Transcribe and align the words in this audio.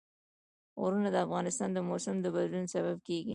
غرونه 0.81 1.09
د 1.11 1.17
افغانستان 1.25 1.69
د 1.73 1.79
موسم 1.89 2.15
د 2.21 2.25
بدلون 2.35 2.65
سبب 2.75 2.97
کېږي. 3.07 3.29